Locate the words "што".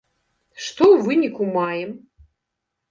0.63-0.83